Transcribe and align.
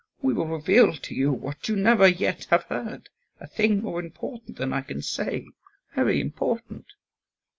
We 0.19 0.33
will 0.33 0.47
reveal 0.47 0.93
to 0.93 1.13
you 1.13 1.31
what 1.31 1.69
you 1.69 1.75
never 1.75 2.07
yet 2.07 2.45
have 2.45 2.63
heard, 2.63 3.09
a 3.39 3.45
thing 3.45 3.83
more 3.83 3.99
important 3.99 4.57
than 4.57 4.73
I 4.73 4.81
can 4.81 5.03
say 5.03 5.45
very 5.93 6.19
important!" 6.19 6.87